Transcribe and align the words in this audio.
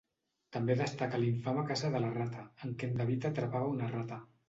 També 0.55 0.77
destaca 0.79 1.19
l'infame 1.25 1.67
caça 1.73 1.93
de 1.97 2.03
la 2.07 2.11
rata, 2.17 2.49
en 2.67 2.75
què 2.81 2.91
en 2.93 3.01
David 3.05 3.33
atrapava 3.33 3.75
una 3.79 3.97
rata. 3.97 4.25